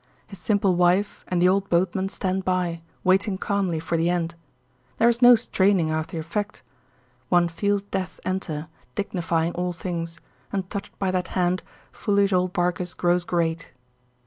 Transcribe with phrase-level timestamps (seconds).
[0.25, 4.33] His simple wife and the old boatmen stand by, waiting calmly for the end.
[4.97, 6.63] There is no straining after effect.
[7.29, 10.19] One feels death enter, dignifying all things;
[10.51, 11.61] and touched by that hand,
[11.91, 13.73] foolish old Barkis grows great.